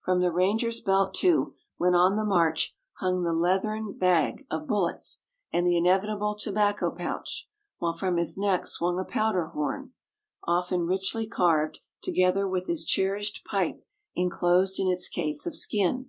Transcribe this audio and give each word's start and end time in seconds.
From 0.00 0.20
the 0.20 0.30
ranger's 0.30 0.82
belt, 0.82 1.14
too, 1.14 1.54
when 1.78 1.94
on 1.94 2.14
the 2.16 2.24
march, 2.26 2.76
hung 2.98 3.22
the 3.22 3.32
leathern 3.32 3.96
bag 3.96 4.44
of 4.50 4.66
bullets, 4.66 5.22
and 5.50 5.66
the 5.66 5.78
inevitable 5.78 6.34
tobacco 6.34 6.90
pouch; 6.90 7.48
while 7.78 7.94
from 7.94 8.18
his 8.18 8.36
neck 8.36 8.66
swung 8.66 8.98
a 8.98 9.04
powder 9.06 9.46
horn, 9.46 9.92
often 10.44 10.84
richly 10.84 11.26
carved, 11.26 11.80
together 12.02 12.46
with 12.46 12.66
his 12.66 12.84
cherished 12.84 13.46
pipe 13.46 13.82
inclosed 14.14 14.78
in 14.78 14.88
its 14.88 15.08
case 15.08 15.46
of 15.46 15.56
skin. 15.56 16.06